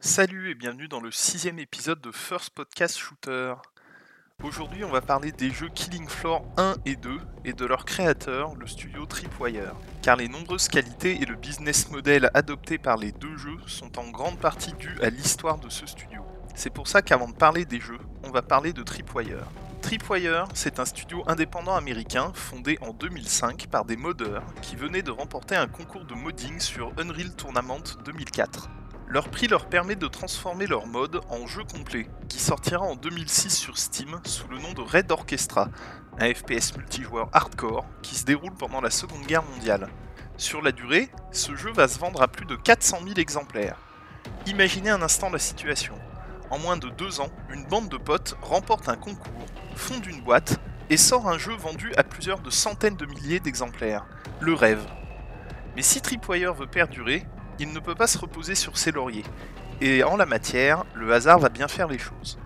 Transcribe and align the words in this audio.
Salut 0.00 0.52
et 0.52 0.54
bienvenue 0.54 0.86
dans 0.86 1.00
le 1.00 1.10
sixième 1.10 1.58
épisode 1.58 2.00
de 2.00 2.12
First 2.12 2.50
Podcast 2.50 2.96
Shooter. 2.96 3.54
Aujourd'hui, 4.44 4.84
on 4.84 4.92
va 4.92 5.00
parler 5.00 5.32
des 5.32 5.50
jeux 5.50 5.70
Killing 5.74 6.06
Floor 6.06 6.46
1 6.56 6.76
et 6.86 6.94
2 6.94 7.18
et 7.44 7.52
de 7.52 7.64
leur 7.64 7.84
créateur, 7.84 8.54
le 8.54 8.68
studio 8.68 9.06
Tripwire. 9.06 9.74
Car 10.00 10.14
les 10.14 10.28
nombreuses 10.28 10.68
qualités 10.68 11.20
et 11.20 11.26
le 11.26 11.34
business 11.34 11.90
model 11.90 12.30
adopté 12.32 12.78
par 12.78 12.96
les 12.96 13.10
deux 13.10 13.36
jeux 13.36 13.58
sont 13.66 13.98
en 13.98 14.08
grande 14.08 14.38
partie 14.38 14.72
dus 14.74 15.02
à 15.02 15.10
l'histoire 15.10 15.58
de 15.58 15.68
ce 15.68 15.84
studio. 15.84 16.22
C'est 16.54 16.70
pour 16.70 16.86
ça 16.86 17.02
qu'avant 17.02 17.28
de 17.28 17.36
parler 17.36 17.64
des 17.64 17.80
jeux, 17.80 17.98
on 18.22 18.30
va 18.30 18.42
parler 18.42 18.72
de 18.72 18.84
Tripwire. 18.84 19.48
Tripwire, 19.82 20.46
c'est 20.54 20.78
un 20.78 20.84
studio 20.84 21.24
indépendant 21.26 21.74
américain 21.74 22.30
fondé 22.34 22.78
en 22.82 22.92
2005 22.92 23.66
par 23.66 23.84
des 23.84 23.96
modeurs 23.96 24.44
qui 24.62 24.76
venaient 24.76 25.02
de 25.02 25.10
remporter 25.10 25.56
un 25.56 25.66
concours 25.66 26.04
de 26.04 26.14
modding 26.14 26.60
sur 26.60 26.92
Unreal 27.00 27.34
Tournament 27.34 27.82
2004. 28.04 28.68
Leur 29.10 29.30
prix 29.30 29.46
leur 29.46 29.70
permet 29.70 29.96
de 29.96 30.06
transformer 30.06 30.66
leur 30.66 30.86
mode 30.86 31.22
en 31.30 31.46
jeu 31.46 31.64
complet, 31.64 32.10
qui 32.28 32.38
sortira 32.38 32.84
en 32.84 32.94
2006 32.94 33.56
sur 33.56 33.78
Steam 33.78 34.20
sous 34.24 34.46
le 34.48 34.58
nom 34.58 34.74
de 34.74 34.82
Red 34.82 35.10
Orchestra, 35.10 35.70
un 36.18 36.34
FPS 36.34 36.76
multijoueur 36.76 37.30
hardcore 37.32 37.86
qui 38.02 38.16
se 38.16 38.26
déroule 38.26 38.52
pendant 38.52 38.82
la 38.82 38.90
Seconde 38.90 39.24
Guerre 39.26 39.44
mondiale. 39.44 39.88
Sur 40.36 40.60
la 40.60 40.72
durée, 40.72 41.08
ce 41.32 41.56
jeu 41.56 41.72
va 41.72 41.88
se 41.88 41.98
vendre 41.98 42.20
à 42.20 42.28
plus 42.28 42.44
de 42.44 42.54
400 42.54 42.98
000 43.02 43.18
exemplaires. 43.18 43.78
Imaginez 44.46 44.90
un 44.90 45.00
instant 45.00 45.30
la 45.30 45.38
situation. 45.38 45.94
En 46.50 46.58
moins 46.58 46.76
de 46.76 46.90
deux 46.90 47.20
ans, 47.20 47.30
une 47.48 47.64
bande 47.64 47.88
de 47.88 47.96
potes 47.96 48.36
remporte 48.42 48.90
un 48.90 48.96
concours, 48.96 49.46
fonde 49.74 50.04
une 50.04 50.20
boîte 50.20 50.60
et 50.90 50.98
sort 50.98 51.28
un 51.28 51.38
jeu 51.38 51.54
vendu 51.54 51.94
à 51.96 52.04
plusieurs 52.04 52.40
de 52.40 52.50
centaines 52.50 52.96
de 52.96 53.06
milliers 53.06 53.40
d'exemplaires. 53.40 54.04
Le 54.40 54.52
rêve. 54.52 54.84
Mais 55.76 55.82
si 55.82 56.02
Tripwire 56.02 56.52
veut 56.52 56.66
perdurer, 56.66 57.24
il 57.58 57.72
ne 57.72 57.80
peut 57.80 57.94
pas 57.94 58.06
se 58.06 58.18
reposer 58.18 58.54
sur 58.54 58.78
ses 58.78 58.92
lauriers. 58.92 59.24
Et 59.80 60.02
en 60.02 60.16
la 60.16 60.26
matière, 60.26 60.84
le 60.94 61.12
hasard 61.12 61.38
va 61.38 61.48
bien 61.48 61.68
faire 61.68 61.88
les 61.88 61.98
choses. 61.98 62.38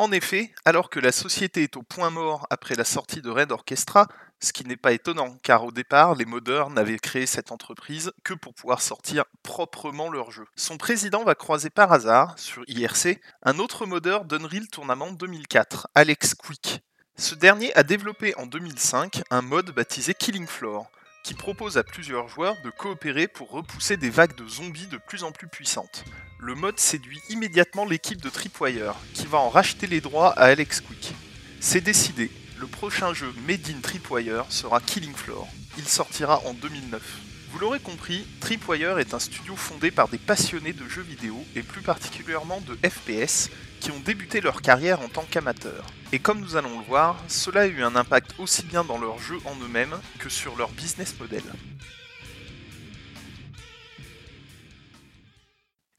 En 0.00 0.12
effet, 0.12 0.52
alors 0.64 0.90
que 0.90 1.00
la 1.00 1.10
société 1.10 1.64
est 1.64 1.76
au 1.76 1.82
point 1.82 2.10
mort 2.10 2.46
après 2.50 2.76
la 2.76 2.84
sortie 2.84 3.20
de 3.20 3.30
Red 3.30 3.50
Orchestra, 3.50 4.06
ce 4.38 4.52
qui 4.52 4.64
n'est 4.64 4.76
pas 4.76 4.92
étonnant, 4.92 5.36
car 5.42 5.64
au 5.64 5.72
départ, 5.72 6.14
les 6.14 6.24
modeurs 6.24 6.70
n'avaient 6.70 7.00
créé 7.00 7.26
cette 7.26 7.50
entreprise 7.50 8.12
que 8.22 8.34
pour 8.34 8.54
pouvoir 8.54 8.80
sortir 8.80 9.24
proprement 9.42 10.08
leur 10.08 10.30
jeu. 10.30 10.46
Son 10.54 10.76
président 10.76 11.24
va 11.24 11.34
croiser 11.34 11.70
par 11.70 11.92
hasard, 11.92 12.38
sur 12.38 12.62
IRC, 12.68 13.18
un 13.42 13.58
autre 13.58 13.86
modeur 13.86 14.24
d'Unreal 14.24 14.68
Tournament 14.68 15.10
2004, 15.10 15.88
Alex 15.96 16.34
Quick. 16.34 16.80
Ce 17.16 17.34
dernier 17.34 17.74
a 17.74 17.82
développé 17.82 18.36
en 18.36 18.46
2005 18.46 19.22
un 19.30 19.42
mode 19.42 19.72
baptisé 19.72 20.14
Killing 20.14 20.46
Floor, 20.46 20.88
qui 21.28 21.34
propose 21.34 21.76
à 21.76 21.84
plusieurs 21.84 22.26
joueurs 22.26 22.56
de 22.62 22.70
coopérer 22.70 23.28
pour 23.28 23.50
repousser 23.50 23.98
des 23.98 24.08
vagues 24.08 24.34
de 24.34 24.48
zombies 24.48 24.86
de 24.86 24.96
plus 24.96 25.24
en 25.24 25.30
plus 25.30 25.46
puissantes. 25.46 26.06
Le 26.38 26.54
mode 26.54 26.80
séduit 26.80 27.20
immédiatement 27.28 27.84
l'équipe 27.84 28.22
de 28.22 28.30
Tripwire, 28.30 28.94
qui 29.12 29.26
va 29.26 29.36
en 29.36 29.50
racheter 29.50 29.86
les 29.86 30.00
droits 30.00 30.30
à 30.30 30.44
Alex 30.44 30.80
Quick. 30.80 31.12
C'est 31.60 31.82
décidé, 31.82 32.30
le 32.58 32.66
prochain 32.66 33.12
jeu 33.12 33.30
Made 33.46 33.68
in 33.68 33.78
Tripwire 33.82 34.46
sera 34.48 34.80
Killing 34.80 35.12
Floor. 35.12 35.46
Il 35.76 35.86
sortira 35.86 36.40
en 36.46 36.54
2009. 36.54 37.02
Vous 37.50 37.58
l'aurez 37.58 37.80
compris, 37.80 38.26
Tripwire 38.40 38.98
est 38.98 39.12
un 39.12 39.18
studio 39.18 39.54
fondé 39.54 39.90
par 39.90 40.08
des 40.08 40.16
passionnés 40.16 40.72
de 40.72 40.88
jeux 40.88 41.02
vidéo 41.02 41.44
et 41.54 41.62
plus 41.62 41.82
particulièrement 41.82 42.62
de 42.62 42.74
FPS 42.88 43.50
qui 43.80 43.90
ont 43.90 44.00
débuté 44.00 44.40
leur 44.40 44.62
carrière 44.62 45.00
en 45.00 45.08
tant 45.08 45.24
qu'amateurs. 45.30 45.86
Et 46.12 46.18
comme 46.18 46.40
nous 46.40 46.56
allons 46.56 46.78
le 46.78 46.84
voir, 46.84 47.22
cela 47.28 47.62
a 47.62 47.66
eu 47.66 47.82
un 47.82 47.96
impact 47.96 48.34
aussi 48.38 48.64
bien 48.64 48.84
dans 48.84 48.98
leur 48.98 49.18
jeu 49.18 49.38
en 49.44 49.54
eux-mêmes 49.56 49.98
que 50.18 50.28
sur 50.28 50.56
leur 50.56 50.70
business 50.70 51.18
model. 51.18 51.42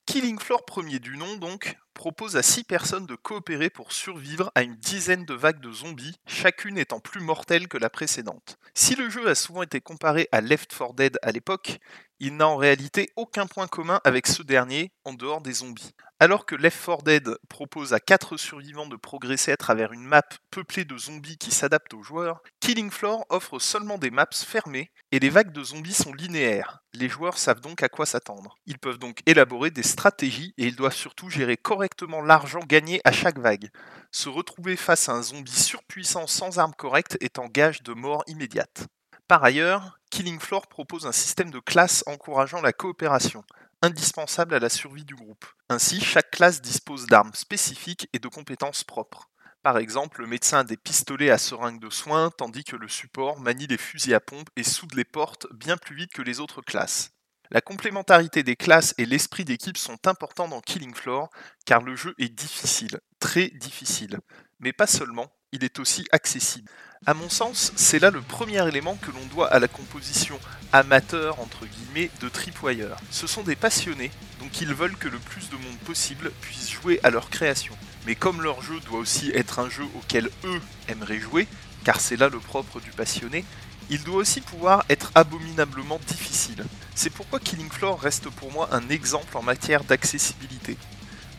Killing 0.06 0.40
Floor 0.40 0.66
premier 0.66 1.00
du 1.00 1.18
nom 1.18 1.38
donc 1.38 1.78
propose 2.00 2.38
à 2.38 2.44
6 2.44 2.64
personnes 2.64 3.05
de 3.08 3.16
coopérer 3.16 3.69
pour 3.69 3.92
survivre 3.92 4.53
à 4.55 4.61
une 4.61 4.78
dizaine 4.78 5.25
de 5.25 5.33
vagues 5.33 5.59
de 5.59 5.73
zombies, 5.73 6.16
chacune 6.28 6.78
étant 6.78 7.02
plus 7.02 7.20
mortelle 7.20 7.67
que 7.67 7.77
la 7.77 7.89
précédente. 7.89 8.58
Si 8.73 8.95
le 8.95 9.10
jeu 9.10 9.27
a 9.27 9.36
souvent 9.36 9.64
été 9.64 9.82
comparé 9.82 10.30
à 10.32 10.39
Left 10.39 10.73
4 10.73 10.93
Dead 10.93 11.20
à 11.21 11.33
l'époque, 11.33 11.80
il 12.21 12.38
n'a 12.38 12.48
en 12.48 12.55
réalité 12.55 13.09
aucun 13.17 13.48
point 13.48 13.67
commun 13.67 13.99
avec 14.05 14.27
ce 14.27 14.43
dernier 14.43 14.93
en 15.04 15.14
dehors 15.14 15.42
des 15.42 15.52
zombies. 15.52 15.92
Alors 16.21 16.45
que 16.45 16.55
Left 16.55 16.86
4 16.86 17.04
Dead 17.04 17.38
propose 17.49 17.93
à 17.93 17.99
4 17.99 18.38
survivants 18.38 18.88
de 18.88 18.98
progresser 18.98 19.52
à 19.52 19.58
travers 19.58 19.92
une 19.93 20.04
map 20.04 20.23
peuplée 20.52 20.86
de 20.86 20.98
zombies 20.98 21.38
qui 21.38 21.52
s'adaptent 21.52 21.93
aux 21.93 22.04
joueurs, 22.04 22.42
Killing 22.61 22.92
Floor 22.92 23.26
offre 23.30 23.59
seulement 23.59 23.98
des 23.98 24.11
maps 24.11 24.26
fermées 24.33 24.92
et 25.11 25.20
les 25.20 25.30
vagues 25.30 25.54
de 25.54 25.64
zombies 25.64 25.93
sont 25.93 26.14
linéaires. 26.14 26.80
Les 26.93 27.08
joueurs 27.08 27.38
savent 27.38 27.61
donc 27.61 27.83
à 27.83 27.89
quoi 27.89 28.05
s'attendre. 28.05 28.58
Ils 28.65 28.80
peuvent 28.80 28.98
donc 28.98 29.20
élaborer 29.26 29.71
des 29.71 29.83
stratégies 29.83 30.54
et 30.58 30.65
ils 30.65 30.76
doivent 30.76 30.93
surtout 30.93 31.30
gérer 31.30 31.55
correctement 31.55 31.89
l'argent 32.26 32.60
gagné 32.60 33.02
à 33.04 33.11
chaque 33.11 33.39
vague. 33.39 33.70
Se 34.11 34.30
retrouver 34.30 34.76
face 34.76 35.10
à 35.10 35.14
un 35.14 35.22
zombie 35.22 35.52
surpuissant 35.52 36.27
sans 36.27 36.60
armes 36.60 36.76
correctes 36.77 37.17
est 37.22 37.39
en 37.39 37.48
gage 37.48 37.83
de 37.83 37.94
mort 37.94 38.23
immédiate. 38.27 38.88
Par 39.27 39.44
ailleurs, 39.44 40.00
Killing 40.10 40.39
Floor 40.39 40.67
propose 40.67 41.05
un 41.05 41.11
système 41.11 41.52
de 41.52 41.60
classes 41.60 42.04
encourageant 42.08 42.61
la 42.61 42.73
coopération 42.73 43.44
indispensable 43.82 44.55
à 44.55 44.60
la 44.60 44.70
survie 44.70 45.05
du 45.05 45.16
groupe. 45.16 45.45
Ainsi, 45.70 46.02
chaque 46.02 46.32
classe 46.32 46.61
dispose 46.61 47.05
d'armes 47.05 47.33
spécifiques 47.33 48.10
et 48.14 48.20
de 48.20 48.27
compétences 48.27 48.83
propres. 48.83 49.30
Par 49.61 49.77
exemple, 49.77 50.21
le 50.21 50.27
médecin 50.27 50.60
a 50.60 50.64
des 50.64 50.77
pistolets 50.77 51.30
à 51.30 51.38
seringue 51.38 51.80
de 51.80 51.89
soins, 51.89 52.32
tandis 52.32 52.64
que 52.64 52.76
le 52.76 52.88
support 52.88 53.39
manie 53.39 53.67
les 53.67 53.77
fusils 53.77 54.14
à 54.14 54.20
pompe 54.20 54.50
et 54.56 54.64
soude 54.64 54.95
les 54.95 55.06
portes 55.06 55.48
bien 55.54 55.77
plus 55.77 55.95
vite 55.95 56.14
que 56.14 56.21
les 56.21 56.39
autres 56.39 56.61
classes. 56.61 57.11
La 57.52 57.61
complémentarité 57.61 58.43
des 58.43 58.55
classes 58.55 58.93
et 58.99 59.08
l'esprit 59.08 59.43
d'équipe 59.43 59.77
sont 59.77 60.05
importants 60.05 60.48
dans 60.48 60.61
Killing 60.61 60.93
Floor, 60.93 61.32
car 61.65 61.82
le 61.82 61.95
jeu 61.95 62.14
est 62.20 62.30
difficile, 62.30 62.99
très 63.20 63.48
difficile. 63.48 64.20
Mais 64.60 64.71
pas 64.71 64.86
seulement, 64.86 65.32
il 65.52 65.64
est 65.64 65.80
aussi 65.80 66.05
accessible. 66.11 66.70
À 67.08 67.15
mon 67.15 67.27
sens, 67.27 67.71
c'est 67.76 67.98
là 67.98 68.11
le 68.11 68.21
premier 68.21 68.67
élément 68.67 68.98
que 68.98 69.09
l'on 69.09 69.26
doit 69.33 69.48
à 69.48 69.58
la 69.58 69.67
composition 69.67 70.39
amateur 70.73 71.39
entre 71.39 71.65
guillemets 71.65 72.11
de 72.21 72.30
Tripwire. 72.30 72.95
Ce 73.09 73.26
sont 73.26 73.42
des 73.42 73.55
passionnés, 73.55 74.11
donc 74.39 74.61
ils 74.61 74.73
veulent 74.73 74.98
que 74.98 75.08
le 75.08 75.17
plus 75.17 75.49
de 75.49 75.55
monde 75.55 75.80
possible 75.86 76.32
puisse 76.42 76.70
jouer 76.70 76.99
à 77.02 77.09
leur 77.09 77.32
création. 77.32 77.76
Mais 78.05 78.14
comme 78.14 78.43
leur 78.43 78.61
jeu 78.61 78.80
doit 78.82 78.99
aussi 78.99 79.32
être 79.32 79.58
un 79.58 79.71
jeu 79.71 79.86
auquel 79.95 80.30
eux 80.43 80.61
aimeraient 80.88 81.20
jouer, 81.20 81.48
car 81.83 81.99
c'est 81.99 82.17
là 82.17 82.30
le 82.30 82.39
propre 82.39 82.80
du 82.80 82.92
passionné, 82.92 83.43
il 83.89 84.04
doit 84.04 84.17
aussi 84.17 84.42
pouvoir 84.42 84.86
être 84.89 85.11
abominablement 85.16 86.00
difficile. 86.08 86.64
C'est 86.95 87.10
pourquoi 87.10 87.39
Killing 87.39 87.70
Floor 87.70 88.00
reste 88.00 88.30
pour 88.30 88.52
moi 88.52 88.70
un 88.72 88.89
exemple 88.89 89.36
en 89.36 89.42
matière 89.42 89.83
d'accessibilité. 89.83 90.77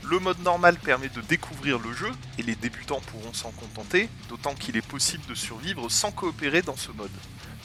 Le 0.03 0.19
mode 0.19 0.41
normal 0.41 0.77
permet 0.77 1.09
de 1.09 1.21
découvrir 1.21 1.78
le 1.78 1.93
jeu, 1.93 2.11
et 2.38 2.43
les 2.43 2.56
débutants 2.56 3.00
pourront 3.00 3.33
s'en 3.33 3.53
contenter, 3.53 4.09
d'autant 4.28 4.55
qu'il 4.55 4.77
est 4.77 4.87
possible 4.87 5.25
de 5.28 5.34
survivre 5.34 5.88
sans 5.88 6.11
coopérer 6.11 6.62
dans 6.62 6.77
ce 6.77 6.91
mode. 6.91 7.11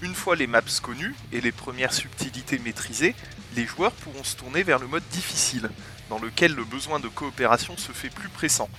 Une 0.01 0.13
fois 0.13 0.35
les 0.35 0.45
maps 0.45 0.61
connues 0.83 1.15
et 1.31 1.41
les 1.41 1.51
premières 1.51 1.93
subtilités 1.93 2.59
maîtrisées, 2.59 3.15
les 3.55 3.65
joueurs 3.65 3.93
pourront 3.93 4.23
se 4.23 4.35
tourner 4.35 4.61
vers 4.61 4.77
le 4.77 4.87
mode 4.87 5.07
difficile, 5.11 5.71
dans 6.09 6.19
lequel 6.19 6.53
le 6.53 6.65
besoin 6.65 6.99
de 6.99 7.07
coopération 7.07 7.77
se 7.77 7.91
fait 7.91 8.09
plus 8.09 8.29
pressant. 8.29 8.69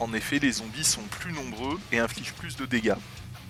En 0.00 0.12
effet, 0.12 0.38
les 0.38 0.52
zombies 0.52 0.84
sont 0.84 1.04
plus 1.04 1.32
nombreux 1.32 1.80
et 1.92 2.00
infligent 2.00 2.34
plus 2.34 2.56
de 2.56 2.66
dégâts. 2.66 2.96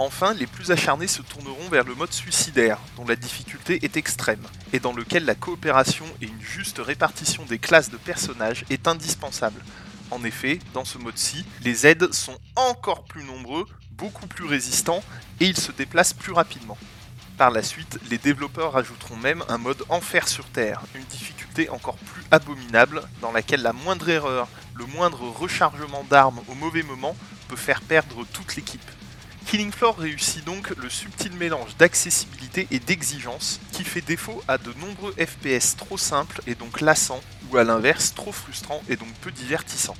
Enfin, 0.00 0.34
les 0.34 0.49
plus 0.49 0.72
acharnés 0.72 1.06
se 1.06 1.22
tourneront 1.22 1.69
vers 1.69 1.84
le 1.84 1.94
mode 1.94 2.12
suicidaire, 2.12 2.81
dont 2.97 3.05
la 3.05 3.15
difficulté 3.15 3.78
est 3.84 3.97
extrême, 3.97 4.43
et 4.72 4.81
dans 4.81 4.93
lequel 4.93 5.25
la 5.25 5.37
coopération 5.37 6.05
et 6.21 6.27
une 6.27 6.41
juste 6.41 6.81
répartition 6.81 7.44
des 7.44 7.60
classes 7.60 7.91
de 7.91 7.97
personnages 7.97 8.65
est 8.71 8.88
indispensable. 8.88 9.62
En 10.10 10.25
effet, 10.25 10.59
dans 10.72 10.84
ce 10.84 10.99
mode-ci, 10.99 11.44
les 11.62 11.87
aides 11.87 12.12
sont 12.12 12.37
encore 12.56 13.05
plus 13.05 13.22
nombreux, 13.22 13.66
beaucoup 13.93 14.27
plus 14.27 14.47
résistants, 14.47 15.05
et 15.38 15.47
ils 15.47 15.56
se 15.56 15.71
déplacent 15.71 16.12
plus 16.12 16.32
rapidement. 16.32 16.76
Par 17.38 17.53
la 17.53 17.62
suite, 17.62 18.00
les 18.11 18.19
développeurs 18.19 18.72
rajouteront 18.72 19.16
même 19.16 19.44
un 19.49 19.59
mode 19.59 19.84
enfer 19.91 20.26
sur 20.26 20.47
Terre, 20.47 20.82
une 20.97 21.05
difficulté 21.05 21.69
encore 21.69 21.97
plus 21.97 22.22
abominable, 22.32 23.03
dans 23.20 23.31
laquelle 23.31 23.62
la 23.62 23.73
moindre 23.73 24.08
erreur, 24.08 24.49
le 24.75 24.87
moindre 24.87 25.23
rechargement 25.29 26.05
d'armes 26.11 26.40
au 26.49 26.55
mauvais 26.55 26.82
moment 26.82 27.17
peut 27.47 27.56
faire 27.56 27.81
perdre 27.81 28.26
toute 28.32 28.56
l'équipe. 28.56 28.82
Killing 29.46 29.73
Floor 29.73 29.99
réussit 29.99 30.44
donc 30.44 30.70
le 30.70 30.88
subtil 30.88 31.32
mélange 31.32 31.76
d'accessibilité 31.76 32.67
et 32.70 32.79
d'exigence 32.79 33.61
qui 33.73 33.85
fait 33.85 34.00
défaut 34.00 34.43
à 34.49 34.58
de 34.58 34.73
nombreux 34.75 35.12
FPS 35.12 35.76
trop 35.76 35.99
simples 35.99 36.41
et 36.46 36.55
donc 36.55 36.81
lassants, 36.81 37.23
ou 37.50 37.58
à 37.58 37.64
l'inverse 37.64 38.14
trop 38.14 38.32
frustrants 38.32 38.82
et 38.88 38.96
donc 38.96 39.12
peu 39.20 39.31
divertissants. 39.31 39.96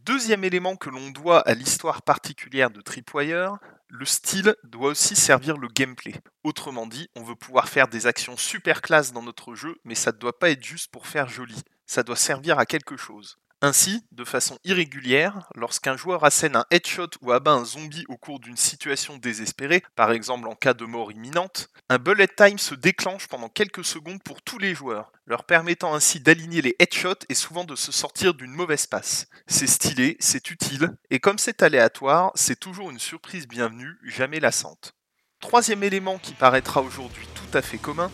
Deuxième 0.00 0.44
élément 0.44 0.76
que 0.76 0.90
l'on 0.90 1.10
doit 1.10 1.40
à 1.40 1.54
l'histoire 1.54 2.02
particulière 2.02 2.70
de 2.70 2.80
Tripwire, 2.80 3.58
le 3.88 4.04
style 4.04 4.54
doit 4.64 4.90
aussi 4.90 5.16
servir 5.16 5.56
le 5.56 5.68
gameplay. 5.68 6.14
Autrement 6.44 6.86
dit, 6.86 7.08
on 7.16 7.22
veut 7.22 7.34
pouvoir 7.34 7.68
faire 7.68 7.88
des 7.88 8.06
actions 8.06 8.36
super 8.36 8.82
classe 8.82 9.12
dans 9.12 9.22
notre 9.22 9.54
jeu, 9.54 9.76
mais 9.84 9.94
ça 9.94 10.12
ne 10.12 10.18
doit 10.18 10.38
pas 10.38 10.50
être 10.50 10.64
juste 10.64 10.90
pour 10.90 11.06
faire 11.06 11.28
joli, 11.28 11.60
ça 11.86 12.02
doit 12.02 12.16
servir 12.16 12.58
à 12.58 12.66
quelque 12.66 12.96
chose. 12.96 13.38
Ainsi, 13.60 14.04
de 14.12 14.24
façon 14.24 14.56
irrégulière, 14.62 15.48
lorsqu'un 15.56 15.96
joueur 15.96 16.24
assène 16.24 16.54
un 16.54 16.64
headshot 16.70 17.08
ou 17.22 17.32
abat 17.32 17.50
un 17.50 17.64
zombie 17.64 18.04
au 18.08 18.16
cours 18.16 18.38
d'une 18.38 18.56
situation 18.56 19.16
désespérée, 19.16 19.82
par 19.96 20.12
exemple 20.12 20.46
en 20.46 20.54
cas 20.54 20.74
de 20.74 20.84
mort 20.84 21.10
imminente, 21.10 21.68
un 21.88 21.98
bullet 21.98 22.28
time 22.28 22.58
se 22.58 22.76
déclenche 22.76 23.26
pendant 23.26 23.48
quelques 23.48 23.84
secondes 23.84 24.22
pour 24.22 24.42
tous 24.42 24.58
les 24.58 24.76
joueurs, 24.76 25.10
leur 25.26 25.42
permettant 25.42 25.92
ainsi 25.92 26.20
d'aligner 26.20 26.62
les 26.62 26.76
headshots 26.78 27.24
et 27.28 27.34
souvent 27.34 27.64
de 27.64 27.74
se 27.74 27.90
sortir 27.90 28.32
d'une 28.32 28.52
mauvaise 28.52 28.86
passe. 28.86 29.26
C'est 29.48 29.66
stylé, 29.66 30.16
c'est 30.20 30.52
utile, 30.52 30.96
et 31.10 31.18
comme 31.18 31.38
c'est 31.38 31.64
aléatoire, 31.64 32.30
c'est 32.36 32.60
toujours 32.60 32.92
une 32.92 33.00
surprise 33.00 33.48
bienvenue, 33.48 33.98
jamais 34.04 34.38
lassante. 34.38 34.94
Troisième 35.40 35.82
élément 35.82 36.18
qui 36.18 36.32
paraîtra 36.32 36.80
aujourd'hui 36.80 37.26
tout 37.34 37.58
à 37.58 37.62
fait 37.62 37.78
commun, 37.78 38.12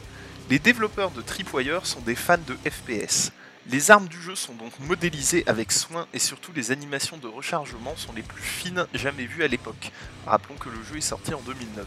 les 0.48 0.58
développeurs 0.58 1.10
de 1.10 1.20
Tripwire 1.20 1.84
sont 1.84 2.00
des 2.00 2.14
fans 2.14 2.38
de 2.38 2.56
FPS. 2.70 3.30
Les 3.70 3.90
armes 3.90 4.08
du 4.08 4.20
jeu 4.20 4.34
sont 4.34 4.52
donc 4.52 4.78
modélisées 4.80 5.42
avec 5.46 5.72
soin 5.72 6.06
et 6.12 6.18
surtout 6.18 6.52
les 6.54 6.70
animations 6.70 7.16
de 7.16 7.26
rechargement 7.26 7.96
sont 7.96 8.12
les 8.12 8.22
plus 8.22 8.42
fines 8.42 8.86
jamais 8.92 9.24
vues 9.24 9.42
à 9.42 9.48
l'époque. 9.48 9.90
Rappelons 10.26 10.56
que 10.56 10.68
le 10.68 10.82
jeu 10.84 10.98
est 10.98 11.00
sorti 11.00 11.32
en 11.32 11.40
2009. 11.40 11.86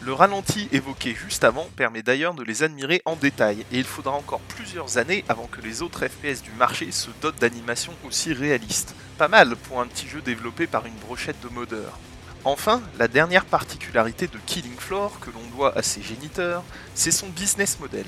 Le 0.00 0.12
ralenti 0.12 0.68
évoqué 0.70 1.16
juste 1.16 1.42
avant 1.42 1.68
permet 1.74 2.04
d'ailleurs 2.04 2.34
de 2.34 2.44
les 2.44 2.62
admirer 2.62 3.02
en 3.04 3.16
détail, 3.16 3.66
et 3.72 3.78
il 3.80 3.84
faudra 3.84 4.12
encore 4.12 4.38
plusieurs 4.42 4.96
années 4.96 5.24
avant 5.28 5.48
que 5.48 5.60
les 5.60 5.82
autres 5.82 6.06
FPS 6.06 6.40
du 6.40 6.52
marché 6.52 6.92
se 6.92 7.10
dotent 7.20 7.40
d'animations 7.40 7.94
aussi 8.06 8.32
réalistes. 8.32 8.94
Pas 9.18 9.26
mal 9.26 9.56
pour 9.56 9.80
un 9.80 9.88
petit 9.88 10.06
jeu 10.06 10.20
développé 10.20 10.68
par 10.68 10.86
une 10.86 10.94
brochette 10.94 11.40
de 11.42 11.48
modeurs. 11.48 11.98
Enfin, 12.44 12.80
la 12.96 13.08
dernière 13.08 13.44
particularité 13.44 14.28
de 14.28 14.38
Killing 14.46 14.76
Floor 14.78 15.18
que 15.18 15.30
l'on 15.30 15.56
doit 15.56 15.76
à 15.76 15.82
ses 15.82 16.00
géniteurs, 16.00 16.62
c'est 16.94 17.10
son 17.10 17.28
business 17.30 17.80
model. 17.80 18.06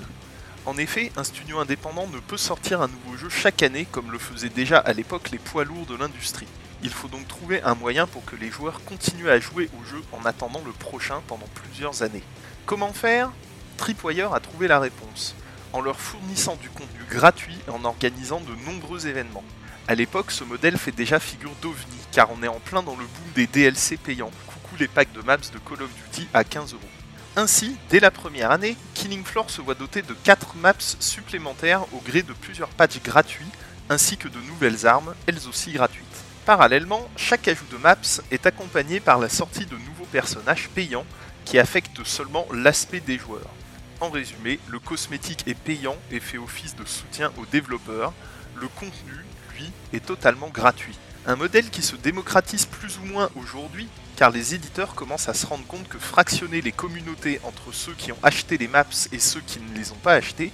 En 0.67 0.77
effet, 0.77 1.11
un 1.17 1.25
studio 1.25 1.59
indépendant 1.59 2.07
ne 2.09 2.19
peut 2.19 2.37
sortir 2.37 2.83
un 2.83 2.89
nouveau 2.89 3.17
jeu 3.17 3.31
chaque 3.31 3.63
année 3.63 3.87
comme 3.91 4.13
le 4.13 4.19
faisaient 4.19 4.51
déjà 4.51 4.79
à 4.79 4.93
l'époque 4.93 5.31
les 5.31 5.39
poids 5.39 5.65
lourds 5.65 5.87
de 5.87 5.97
l'industrie. 5.97 6.47
Il 6.83 6.91
faut 6.91 7.09
donc 7.09 7.27
trouver 7.29 7.63
un 7.63 7.75
moyen 7.75 8.07
pour 8.07 8.25
que 8.25 8.37
les 8.37 8.51
joueurs 8.51 8.85
continuent 8.85 9.31
à 9.31 9.41
jouer 9.41 9.71
au 9.81 9.85
jeu 9.85 10.03
en 10.13 10.25
attendant 10.27 10.63
le 10.65 10.73
prochain 10.73 11.23
pendant 11.29 11.49
plusieurs 11.55 12.03
années. 12.03 12.23
Comment 12.67 12.93
faire? 12.93 13.33
Tripwire 13.79 14.35
a 14.35 14.41
trouvé 14.41 14.69
la 14.69 14.81
réponse, 14.81 15.35
en 15.73 15.81
leur 15.81 15.99
fournissant 15.99 16.57
du 16.57 16.69
contenu 16.69 17.01
gratuit 17.09 17.59
et 17.67 17.71
en 17.71 17.85
organisant 17.85 18.41
de 18.41 18.55
nombreux 18.67 19.07
événements. 19.07 19.45
A 19.89 19.95
l'époque, 19.95 20.31
ce 20.31 20.45
modèle 20.45 20.77
fait 20.77 20.93
déjà 20.93 21.19
figure 21.19 21.55
d'ovni, 21.63 21.97
car 22.13 22.31
on 22.31 22.43
est 22.43 22.49
en 22.49 22.61
plein 22.61 22.83
dans 22.83 22.97
le 22.97 23.05
boom 23.05 23.33
des 23.35 23.47
DLC 23.47 23.97
payants. 23.97 24.31
Coucou 24.47 24.77
les 24.79 24.89
packs 24.89 25.13
de 25.13 25.23
maps 25.23 25.39
de 25.39 25.59
Call 25.59 25.83
of 25.83 25.91
Duty 26.13 26.29
à 26.35 26.45
15 26.45 26.75
euros. 26.75 27.00
Ainsi, 27.37 27.77
dès 27.91 28.01
la 28.01 28.11
première 28.11 28.51
année, 28.51 28.77
Killing 28.95 29.25
Floor 29.25 29.51
se 29.51 29.61
voit 29.61 29.77
doté 29.77 30.03
de 30.03 30.15
4 30.15 30.57
maps 30.57 30.75
supplémentaires 30.99 31.85
au 31.95 31.99
gré 31.99 32.23
de 32.23 32.33
plusieurs 32.33 32.71
patchs 32.71 33.01
gratuits, 33.03 33.47
ainsi 33.89 34.17
que 34.17 34.27
de 34.27 34.41
nouvelles 34.41 34.85
armes, 34.85 35.15
elles 35.27 35.49
aussi 35.49 35.73
gratuites. 35.73 36.07
Parallèlement, 36.45 37.09
chaque 37.17 37.47
ajout 37.47 37.67
de 37.71 37.77
maps 37.77 37.97
est 38.33 38.47
accompagné 38.47 38.99
par 38.99 39.19
la 39.21 39.29
sortie 39.29 39.67
de 39.67 39.77
nouveaux 39.77 40.07
personnages 40.11 40.69
payants 40.71 41.07
qui 41.45 41.59
affectent 41.59 42.05
seulement 42.05 42.47
l'aspect 42.53 43.01
des 43.01 43.19
joueurs. 43.19 43.55
En 44.01 44.11
résumé, 44.11 44.59
le 44.69 44.81
cosmétique 44.81 45.45
est 45.47 45.55
payant 45.55 45.97
et 46.11 46.19
fait 46.19 46.39
office 46.39 46.75
de 46.75 46.85
soutien 46.85 47.31
aux 47.37 47.47
développeurs, 47.47 48.13
le 48.57 48.67
contenu, 48.67 49.25
lui, 49.55 49.71
est 49.93 50.05
totalement 50.05 50.49
gratuit. 50.49 50.99
Un 51.27 51.37
modèle 51.37 51.69
qui 51.69 51.83
se 51.83 51.97
démocratise 51.97 52.65
plus 52.65 52.99
ou 52.99 53.05
moins 53.05 53.31
aujourd'hui, 53.37 53.89
car 54.17 54.31
les 54.31 54.55
éditeurs 54.55 54.95
commencent 54.95 55.29
à 55.29 55.35
se 55.35 55.45
rendre 55.45 55.67
compte 55.67 55.87
que 55.87 55.99
fractionner 55.99 56.63
les 56.63 56.73
communautés 56.73 57.41
entre 57.45 57.73
ceux 57.73 57.93
qui 57.93 58.11
ont 58.11 58.19
acheté 58.23 58.57
les 58.57 58.69
maps 58.69 58.87
et 59.13 59.19
ceux 59.19 59.41
qui 59.41 59.61
ne 59.61 59.75
les 59.75 59.93
ont 59.93 59.97
pas 59.97 60.15
achetées 60.15 60.51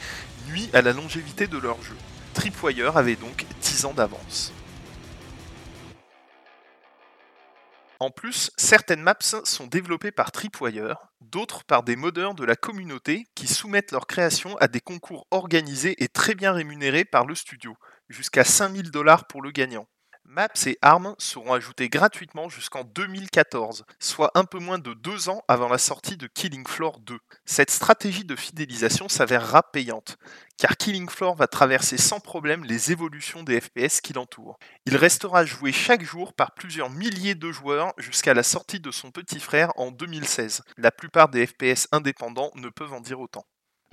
nuit 0.49 0.69
à 0.73 0.83
la 0.83 0.93
longévité 0.93 1.47
de 1.47 1.57
leur 1.57 1.81
jeu. 1.83 1.97
Tripwire 2.35 2.97
avait 2.97 3.15
donc 3.15 3.47
10 3.63 3.85
ans 3.85 3.95
d'avance. 3.95 4.53
En 8.01 8.11
plus, 8.11 8.51
certaines 8.57 9.01
maps 9.01 9.15
sont 9.21 9.69
développées 9.69 10.11
par 10.11 10.33
Tripwire, 10.33 10.97
d'autres 11.21 11.65
par 11.65 11.85
des 11.85 11.97
modeurs 11.97 12.35
de 12.35 12.45
la 12.45 12.57
communauté 12.57 13.25
qui 13.37 13.47
soumettent 13.47 13.93
leur 13.93 14.07
création 14.07 14.57
à 14.59 14.67
des 14.67 14.81
concours 14.81 15.29
organisés 15.31 15.95
et 16.03 16.09
très 16.09 16.35
bien 16.35 16.53
rémunérés 16.53 17.05
par 17.05 17.25
le 17.25 17.37
studio, 17.37 17.77
jusqu'à 18.09 18.45
5000 18.45 18.91
dollars 18.91 19.27
pour 19.29 19.41
le 19.41 19.53
gagnant. 19.53 19.87
Maps 20.29 20.67
et 20.67 20.77
armes 20.83 21.15
seront 21.19 21.53
ajoutés 21.53 21.89
gratuitement 21.89 22.49
jusqu'en 22.49 22.83
2014, 22.83 23.85
soit 24.01 24.33
un 24.35 24.45
peu 24.45 24.59
moins 24.59 24.79
de 24.79 24.93
deux 24.93 25.29
ans 25.29 25.45
avant 25.47 25.69
la 25.69 25.79
sortie 25.79 26.17
de 26.17 26.27
Killing 26.27 26.67
Floor 26.67 26.99
2. 27.01 27.19
Cette 27.45 27.71
stratégie 27.71 28.25
de 28.25 28.35
fidélisation 28.35 29.09
s'avérera 29.09 29.63
payante, 29.63 30.19
car 30.59 30.77
Killing 30.77 31.09
Floor 31.09 31.37
va 31.37 31.47
traverser 31.47 31.97
sans 31.97 32.19
problème 32.19 32.65
les 32.65 32.91
évolutions 32.91 33.45
des 33.45 33.61
FPS 33.61 34.01
qui 34.01 34.15
l'entourent. 34.15 34.59
Il 34.85 34.97
restera 34.97 35.45
joué 35.45 35.71
chaque 35.71 36.03
jour 36.03 36.33
par 36.33 36.55
plusieurs 36.55 36.91
milliers 36.91 37.37
de 37.37 37.53
joueurs 37.53 37.93
jusqu'à 37.97 38.35
la 38.35 38.43
sortie 38.43 38.81
de 38.81 38.91
son 38.91 39.13
petit 39.13 39.39
frère 39.39 39.71
en 39.77 39.93
2016. 39.93 40.63
La 40.77 40.91
plupart 40.91 41.29
des 41.29 41.47
FPS 41.47 41.87
indépendants 41.93 42.51
ne 42.57 42.69
peuvent 42.69 42.95
en 42.95 43.01
dire 43.01 43.21
autant. 43.21 43.47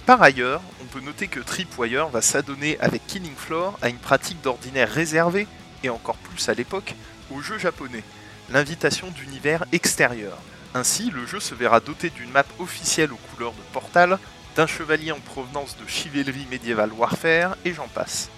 Par 0.07 0.21
ailleurs, 0.21 0.61
on 0.81 0.85
peut 0.85 0.99
noter 0.99 1.27
que 1.27 1.39
Tripwire 1.39 2.09
va 2.09 2.21
s'adonner 2.21 2.79
avec 2.79 3.05
Killing 3.05 3.35
Floor 3.35 3.77
à 3.81 3.89
une 3.89 3.99
pratique 3.99 4.41
d'ordinaire 4.41 4.91
réservée 4.91 5.47
et 5.83 5.89
encore 5.89 6.17
plus 6.17 6.49
à 6.49 6.53
l'époque, 6.53 6.95
au 7.31 7.41
jeu 7.41 7.57
japonais, 7.57 8.03
l'invitation 8.49 9.11
d'univers 9.11 9.65
extérieur. 9.71 10.37
Ainsi, 10.73 11.11
le 11.11 11.25
jeu 11.25 11.39
se 11.39 11.53
verra 11.53 11.79
doté 11.79 12.09
d'une 12.09 12.31
map 12.31 12.45
officielle 12.59 13.13
aux 13.13 13.19
couleurs 13.33 13.53
de 13.53 13.61
Portal, 13.73 14.17
d'un 14.55 14.67
chevalier 14.67 15.11
en 15.11 15.19
provenance 15.19 15.77
de 15.77 15.87
Chivalry 15.87 16.47
Medieval 16.49 16.91
Warfare, 16.93 17.57
et 17.65 17.73
j'en 17.73 17.87
passe. 17.87 18.29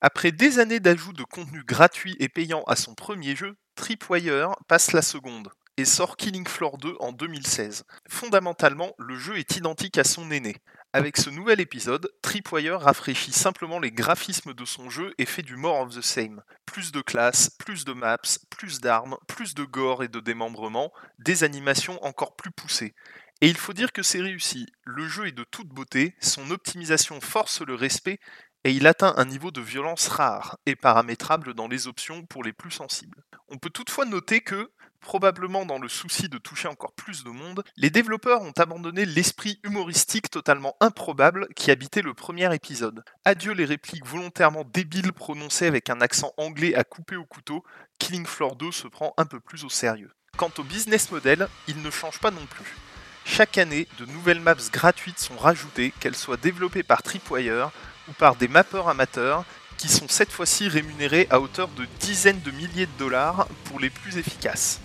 Après 0.00 0.32
des 0.32 0.58
années 0.58 0.80
d'ajout 0.80 1.12
de 1.12 1.22
contenu 1.22 1.62
gratuit 1.64 2.16
et 2.18 2.28
payant 2.28 2.64
à 2.66 2.74
son 2.74 2.94
premier 2.94 3.36
jeu, 3.36 3.54
Tripwire 3.76 4.56
passe 4.66 4.92
la 4.92 5.02
seconde 5.02 5.48
et 5.76 5.84
sort 5.84 6.16
Killing 6.16 6.46
Floor 6.46 6.76
2 6.78 6.96
en 7.00 7.12
2016. 7.12 7.84
Fondamentalement, 8.08 8.92
le 8.98 9.16
jeu 9.16 9.38
est 9.38 9.56
identique 9.56 9.98
à 9.98 10.04
son 10.04 10.30
aîné. 10.30 10.56
Avec 10.94 11.16
ce 11.16 11.30
nouvel 11.30 11.58
épisode, 11.62 12.12
Tripwire 12.20 12.78
rafraîchit 12.78 13.32
simplement 13.32 13.78
les 13.78 13.90
graphismes 13.90 14.52
de 14.52 14.66
son 14.66 14.90
jeu 14.90 15.14
et 15.16 15.24
fait 15.24 15.40
du 15.40 15.56
more 15.56 15.80
of 15.80 15.96
the 15.96 16.02
same. 16.02 16.42
Plus 16.66 16.92
de 16.92 17.00
classes, 17.00 17.48
plus 17.48 17.86
de 17.86 17.94
maps, 17.94 18.18
plus 18.50 18.78
d'armes, 18.78 19.16
plus 19.26 19.54
de 19.54 19.64
gore 19.64 20.04
et 20.04 20.08
de 20.08 20.20
démembrement, 20.20 20.92
des 21.18 21.44
animations 21.44 21.98
encore 22.04 22.36
plus 22.36 22.50
poussées. 22.50 22.94
Et 23.40 23.48
il 23.48 23.56
faut 23.56 23.72
dire 23.72 23.92
que 23.92 24.02
c'est 24.02 24.20
réussi. 24.20 24.66
Le 24.84 25.08
jeu 25.08 25.28
est 25.28 25.32
de 25.32 25.44
toute 25.44 25.68
beauté, 25.68 26.14
son 26.20 26.50
optimisation 26.50 27.22
force 27.22 27.62
le 27.62 27.74
respect 27.74 28.20
et 28.64 28.72
il 28.72 28.86
atteint 28.86 29.14
un 29.16 29.24
niveau 29.24 29.50
de 29.50 29.60
violence 29.60 30.08
rare 30.08 30.58
et 30.66 30.76
paramétrable 30.76 31.54
dans 31.54 31.68
les 31.68 31.88
options 31.88 32.24
pour 32.26 32.44
les 32.44 32.52
plus 32.52 32.70
sensibles. 32.70 33.22
On 33.48 33.58
peut 33.58 33.70
toutefois 33.70 34.04
noter 34.04 34.40
que, 34.40 34.70
probablement 35.00 35.66
dans 35.66 35.78
le 35.78 35.88
souci 35.88 36.28
de 36.28 36.38
toucher 36.38 36.68
encore 36.68 36.94
plus 36.94 37.24
de 37.24 37.30
monde, 37.30 37.64
les 37.76 37.90
développeurs 37.90 38.42
ont 38.42 38.52
abandonné 38.56 39.04
l'esprit 39.04 39.60
humoristique 39.64 40.30
totalement 40.30 40.76
improbable 40.80 41.48
qui 41.54 41.70
habitait 41.70 42.02
le 42.02 42.14
premier 42.14 42.54
épisode. 42.54 43.04
Adieu 43.24 43.52
les 43.52 43.64
répliques 43.64 44.06
volontairement 44.06 44.64
débiles 44.64 45.12
prononcées 45.12 45.66
avec 45.66 45.90
un 45.90 46.00
accent 46.00 46.32
anglais 46.36 46.74
à 46.74 46.84
couper 46.84 47.16
au 47.16 47.26
couteau, 47.26 47.64
Killing 47.98 48.26
Floor 48.26 48.56
2 48.56 48.72
se 48.72 48.86
prend 48.86 49.12
un 49.16 49.26
peu 49.26 49.40
plus 49.40 49.64
au 49.64 49.68
sérieux. 49.68 50.12
Quant 50.38 50.52
au 50.58 50.62
business 50.62 51.10
model, 51.10 51.48
il 51.68 51.82
ne 51.82 51.90
change 51.90 52.18
pas 52.20 52.30
non 52.30 52.46
plus. 52.46 52.76
Chaque 53.24 53.58
année, 53.58 53.86
de 53.98 54.06
nouvelles 54.06 54.40
maps 54.40 54.54
gratuites 54.72 55.18
sont 55.18 55.36
rajoutées, 55.36 55.92
qu'elles 56.00 56.16
soient 56.16 56.36
développées 56.36 56.82
par 56.82 57.02
Tripwire 57.02 57.70
ou 58.08 58.12
par 58.12 58.36
des 58.36 58.48
mappeurs 58.48 58.88
amateurs 58.88 59.44
qui 59.78 59.88
sont 59.88 60.06
cette 60.08 60.30
fois-ci 60.30 60.68
rémunérés 60.68 61.26
à 61.30 61.40
hauteur 61.40 61.68
de 61.68 61.86
dizaines 62.00 62.40
de 62.42 62.50
milliers 62.50 62.86
de 62.86 62.98
dollars 62.98 63.48
pour 63.64 63.80
les 63.80 63.90
plus 63.90 64.16
efficaces. 64.16 64.80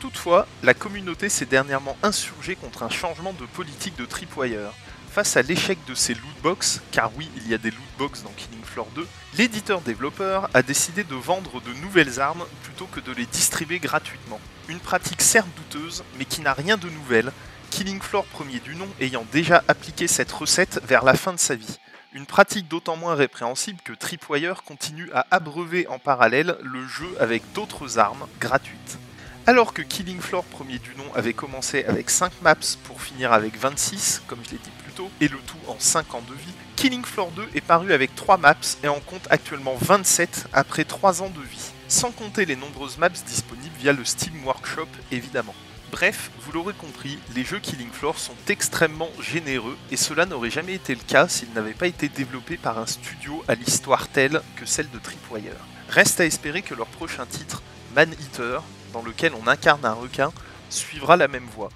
Toutefois, 0.00 0.46
la 0.62 0.74
communauté 0.74 1.28
s'est 1.28 1.46
dernièrement 1.46 1.96
insurgée 2.02 2.56
contre 2.56 2.82
un 2.82 2.88
changement 2.88 3.34
de 3.34 3.44
politique 3.44 3.96
de 3.96 4.06
Tripwire. 4.06 4.72
Face 5.12 5.36
à 5.36 5.42
l'échec 5.42 5.78
de 5.86 5.94
ces 5.94 6.14
lootbox, 6.14 6.80
car 6.92 7.10
oui, 7.16 7.28
il 7.36 7.48
y 7.48 7.54
a 7.54 7.58
des 7.58 7.70
lootbox 7.70 8.22
dans 8.22 8.30
Killing 8.30 8.62
Floor 8.64 8.86
2, 8.94 9.06
l'éditeur-développeur 9.36 10.48
a 10.54 10.62
décidé 10.62 11.04
de 11.04 11.16
vendre 11.16 11.60
de 11.60 11.72
nouvelles 11.74 12.20
armes 12.20 12.44
plutôt 12.62 12.86
que 12.86 13.00
de 13.00 13.12
les 13.12 13.26
distribuer 13.26 13.80
gratuitement. 13.80 14.40
Une 14.68 14.78
pratique 14.78 15.20
certes 15.20 15.48
douteuse, 15.56 16.04
mais 16.16 16.24
qui 16.24 16.40
n'a 16.40 16.54
rien 16.54 16.76
de 16.76 16.88
nouvel, 16.88 17.32
Killing 17.70 18.00
Floor 18.00 18.24
premier 18.26 18.60
du 18.60 18.76
nom 18.76 18.88
ayant 19.00 19.26
déjà 19.32 19.64
appliqué 19.68 20.06
cette 20.06 20.30
recette 20.32 20.80
vers 20.84 21.04
la 21.04 21.14
fin 21.14 21.32
de 21.32 21.38
sa 21.38 21.56
vie. 21.56 21.79
Une 22.12 22.26
pratique 22.26 22.66
d'autant 22.66 22.96
moins 22.96 23.14
répréhensible 23.14 23.80
que 23.84 23.92
Tripwire 23.92 24.64
continue 24.64 25.08
à 25.14 25.26
abreuver 25.30 25.86
en 25.86 26.00
parallèle 26.00 26.56
le 26.60 26.84
jeu 26.84 27.08
avec 27.20 27.52
d'autres 27.52 28.00
armes 28.00 28.26
gratuites. 28.40 28.98
Alors 29.46 29.72
que 29.72 29.82
Killing 29.82 30.20
Floor 30.20 30.42
premier 30.42 30.80
du 30.80 30.92
nom 30.96 31.04
avait 31.14 31.34
commencé 31.34 31.84
avec 31.84 32.10
5 32.10 32.42
maps 32.42 32.56
pour 32.82 33.00
finir 33.00 33.32
avec 33.32 33.56
26, 33.56 34.22
comme 34.26 34.40
je 34.44 34.50
l'ai 34.50 34.58
dit 34.58 34.72
plus 34.82 34.92
tôt, 34.92 35.08
et 35.20 35.28
le 35.28 35.38
tout 35.38 35.56
en 35.68 35.78
5 35.78 36.12
ans 36.16 36.24
de 36.28 36.34
vie, 36.34 36.52
Killing 36.74 37.04
Floor 37.04 37.30
2 37.30 37.48
est 37.54 37.60
paru 37.60 37.92
avec 37.92 38.12
3 38.16 38.38
maps 38.38 38.56
et 38.82 38.88
en 38.88 38.98
compte 38.98 39.28
actuellement 39.30 39.76
27 39.80 40.48
après 40.52 40.82
3 40.82 41.22
ans 41.22 41.30
de 41.30 41.42
vie, 41.42 41.70
sans 41.86 42.10
compter 42.10 42.44
les 42.44 42.56
nombreuses 42.56 42.98
maps 42.98 43.08
disponibles 43.08 43.76
via 43.78 43.92
le 43.92 44.04
Steam 44.04 44.44
Workshop 44.44 44.88
évidemment. 45.12 45.54
Bref, 45.90 46.30
vous 46.40 46.52
l'aurez 46.52 46.72
compris, 46.72 47.18
les 47.34 47.44
jeux 47.44 47.58
Killing 47.58 47.90
Floor 47.90 48.16
sont 48.16 48.36
extrêmement 48.48 49.10
généreux 49.20 49.76
et 49.90 49.96
cela 49.96 50.24
n'aurait 50.24 50.50
jamais 50.50 50.74
été 50.74 50.94
le 50.94 51.00
cas 51.00 51.26
s'ils 51.26 51.52
n'avaient 51.52 51.72
pas 51.72 51.88
été 51.88 52.08
développés 52.08 52.56
par 52.56 52.78
un 52.78 52.86
studio 52.86 53.42
à 53.48 53.56
l'histoire 53.56 54.06
telle 54.06 54.40
que 54.56 54.66
celle 54.66 54.88
de 54.90 54.98
Tripwire. 54.98 55.56
Reste 55.88 56.20
à 56.20 56.26
espérer 56.26 56.62
que 56.62 56.74
leur 56.74 56.86
prochain 56.86 57.26
titre, 57.26 57.62
Man 57.96 58.12
Eater, 58.12 58.62
dans 58.92 59.02
lequel 59.02 59.32
on 59.34 59.48
incarne 59.48 59.84
un 59.84 59.92
requin, 59.92 60.32
suivra 60.68 61.16
la 61.16 61.26
même 61.26 61.46
voie. 61.46 61.70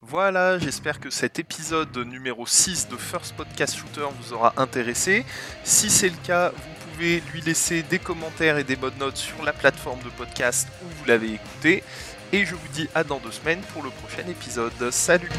Voilà, 0.00 0.58
j'espère 0.58 1.00
que 1.00 1.10
cet 1.10 1.38
épisode 1.38 1.96
numéro 1.96 2.46
6 2.46 2.88
de 2.88 2.96
First 2.96 3.34
Podcast 3.34 3.74
Shooter 3.76 4.06
vous 4.20 4.32
aura 4.34 4.52
intéressé. 4.58 5.24
Si 5.64 5.90
c'est 5.90 6.10
le 6.10 6.16
cas, 6.22 6.50
vous 6.50 6.73
lui 6.98 7.40
laisser 7.44 7.82
des 7.82 7.98
commentaires 7.98 8.58
et 8.58 8.64
des 8.64 8.76
bonnes 8.76 8.98
notes 8.98 9.16
sur 9.16 9.42
la 9.44 9.52
plateforme 9.52 10.02
de 10.02 10.10
podcast 10.10 10.68
où 10.82 10.88
vous 10.88 11.04
l'avez 11.06 11.34
écouté. 11.34 11.82
Et 12.32 12.44
je 12.44 12.54
vous 12.54 12.68
dis 12.72 12.88
à 12.94 13.04
dans 13.04 13.18
deux 13.18 13.32
semaines 13.32 13.60
pour 13.72 13.82
le 13.82 13.90
prochain 13.90 14.26
épisode. 14.28 14.90
Salut 14.90 15.30